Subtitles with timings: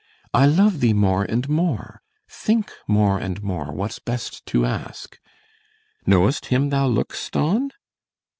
[0.33, 5.19] I love thee more and more; think more and more What's best to ask.
[6.07, 7.69] Know'st him thou look'st on?